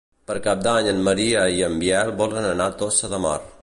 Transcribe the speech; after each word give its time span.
Per 0.29 0.35
Cap 0.47 0.63
d'Any 0.67 0.89
en 0.93 1.03
Maria 1.09 1.45
i 1.59 1.63
en 1.69 1.79
Biel 1.85 2.13
volen 2.25 2.53
anar 2.57 2.69
a 2.73 2.79
Tossa 2.85 3.17
de 3.17 3.27
Mar. 3.29 3.41